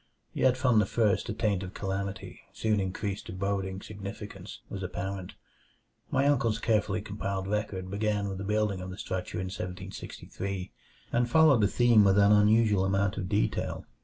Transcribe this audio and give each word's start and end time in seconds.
Yet 0.33 0.57
from 0.57 0.79
the 0.79 0.87
first 0.87 1.29
a 1.29 1.33
taint 1.35 1.61
of 1.61 1.75
calamity, 1.75 2.41
soon 2.53 2.79
increased 2.79 3.27
to 3.27 3.33
boding 3.33 3.83
significance, 3.83 4.61
was 4.67 4.81
apparent. 4.81 5.33
My 6.09 6.25
uncle's 6.25 6.57
carefully 6.57 7.03
compiled 7.03 7.45
record 7.47 7.91
began 7.91 8.27
with 8.27 8.39
the 8.39 8.43
building 8.43 8.81
of 8.81 8.89
the 8.89 8.97
structure 8.97 9.37
in 9.37 9.45
1763, 9.51 10.71
and 11.11 11.29
followed 11.29 11.61
the 11.61 11.67
theme 11.67 12.03
with 12.03 12.17
an 12.17 12.31
unusual 12.31 12.83
amount 12.83 13.17
of 13.17 13.29
detail. 13.29 13.85